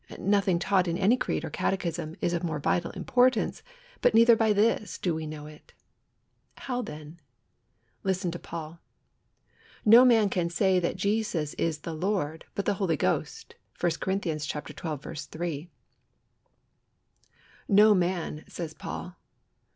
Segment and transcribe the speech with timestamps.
[0.17, 3.61] Nothing taught in any creed or catechism is of more vital importance;
[4.01, 5.73] but neither by this do we know it.
[6.57, 7.19] How then?
[8.03, 8.79] Listen to Paul:
[9.85, 13.91] "No man can say that Jesus is the Lord, but by the Holy Ghost" (I
[13.91, 14.19] Cor.
[14.19, 15.15] xii.
[15.15, 15.69] 3).
[17.67, 19.17] "No man," says Paul.